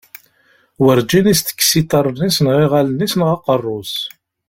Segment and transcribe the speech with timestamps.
[0.83, 3.95] Werǧin i as-tekkes iḍarren-is, neɣ iɣallen-is, neɣ aqerru-s.